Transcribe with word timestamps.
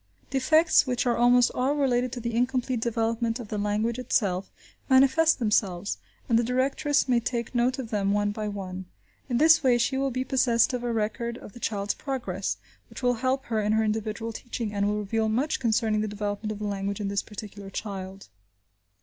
Defects, 0.31 0.87
which 0.87 1.05
are 1.05 1.15
almost 1.15 1.51
all 1.53 1.75
related 1.75 2.11
to 2.13 2.19
the 2.19 2.33
incomplete 2.33 2.79
development 2.81 3.39
of 3.39 3.49
the 3.49 3.59
language 3.59 3.99
itself, 3.99 4.51
manifest 4.89 5.37
themselves, 5.37 5.99
and 6.27 6.39
the 6.39 6.43
directress 6.43 7.07
may 7.07 7.19
take 7.19 7.53
note 7.53 7.77
of 7.77 7.91
them 7.91 8.11
one 8.11 8.31
by 8.31 8.47
one. 8.47 8.85
In 9.29 9.37
this 9.37 9.61
way 9.61 9.77
she 9.77 9.97
will 9.99 10.09
be 10.09 10.23
possessed 10.23 10.73
of 10.73 10.83
a 10.83 10.91
record 10.91 11.37
of 11.37 11.53
the 11.53 11.59
child's 11.59 11.93
progress, 11.93 12.57
which 12.89 13.03
will 13.03 13.13
help 13.21 13.45
her 13.45 13.61
in 13.61 13.73
her 13.73 13.83
individual 13.83 14.33
teaching, 14.33 14.73
and 14.73 14.87
will 14.87 14.97
reveal 14.97 15.29
much 15.29 15.59
concerning 15.59 16.01
the 16.01 16.07
development 16.07 16.51
of 16.51 16.57
the 16.57 16.65
language 16.65 16.99
in 16.99 17.07
this 17.07 17.21
particular 17.21 17.69
child. 17.69 18.27